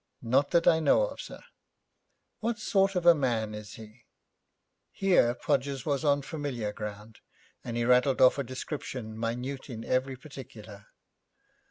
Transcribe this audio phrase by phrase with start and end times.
[0.23, 1.43] 'Not that I know of, sir.'
[2.39, 4.05] 'What sort of a man is he?'
[4.91, 7.19] Here Podgers was on familiar ground,
[7.63, 10.87] and he rattled off a description minute in every particular.